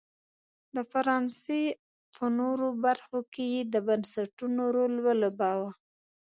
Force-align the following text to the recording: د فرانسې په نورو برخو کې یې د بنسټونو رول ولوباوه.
د 0.75 0.77
فرانسې 0.91 1.61
په 2.15 2.25
نورو 2.39 2.67
برخو 2.85 3.19
کې 3.33 3.45
یې 3.53 3.61
د 3.73 3.75
بنسټونو 3.87 4.63
رول 4.75 4.93
ولوباوه. 5.05 5.71